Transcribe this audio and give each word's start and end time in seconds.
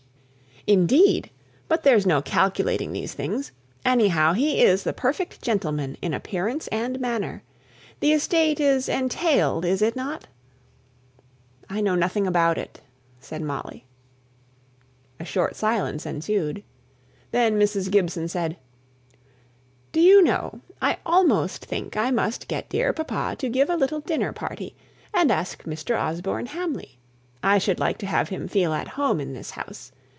"Indeed! 0.67 1.31
But 1.67 1.81
there's 1.81 2.05
no 2.05 2.21
calculating 2.21 2.93
these 2.93 3.15
things. 3.15 3.51
Anyhow, 3.83 4.33
he 4.33 4.61
is 4.61 4.83
the 4.83 4.93
perfect 4.93 5.41
gentleman 5.41 5.97
in 6.03 6.13
appearance 6.13 6.67
and 6.67 6.99
manner. 6.99 7.41
The 7.99 8.11
estate 8.13 8.59
is 8.59 8.87
entailed, 8.87 9.65
is 9.65 9.81
it 9.81 9.95
not?" 9.95 10.27
"I 11.67 11.81
know 11.81 11.95
nothing 11.95 12.27
about 12.27 12.59
it," 12.59 12.79
said 13.19 13.41
Molly. 13.41 13.87
A 15.19 15.25
short 15.25 15.55
silence 15.55 16.05
ensued. 16.05 16.63
Then 17.31 17.57
Mrs. 17.59 17.89
Gibson 17.89 18.27
said, 18.27 18.55
"Do 19.91 19.99
you 19.99 20.21
know, 20.21 20.61
I 20.79 20.99
almost 21.07 21.65
think 21.65 21.97
I 21.97 22.11
must 22.11 22.47
get 22.47 22.69
dear 22.69 22.93
papa 22.93 23.35
to 23.39 23.49
give 23.49 23.71
a 23.71 23.75
little 23.77 24.01
dinner 24.01 24.31
party, 24.31 24.75
and 25.11 25.31
ask 25.31 25.63
Mr. 25.63 25.99
Osborne 25.99 26.45
Hamley? 26.45 26.99
I 27.41 27.57
should 27.57 27.79
like 27.79 27.97
to 27.97 28.05
have 28.05 28.29
him 28.29 28.47
feel 28.47 28.73
at 28.73 28.89
home 28.89 29.19
in 29.19 29.33
this 29.33 29.49
house. 29.49 29.91